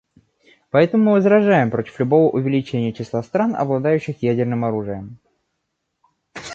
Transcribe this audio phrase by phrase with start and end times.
[0.71, 5.19] Поэтому мы возражаем против любого увеличения числа стран, обладающих ядерным оружием.